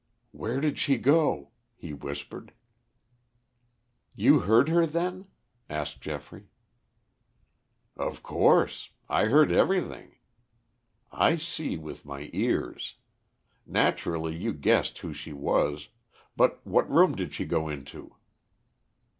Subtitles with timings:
[0.31, 2.53] "Where did she go?" he whispered.
[4.15, 5.27] "You heard her, then?"
[5.69, 6.47] asked Geoffrey.
[7.95, 10.15] "Of course, I heard everything.
[11.11, 12.95] I see with my ears.
[13.67, 15.89] Naturally you guessed who she was.
[16.35, 18.15] But what room did she go into?"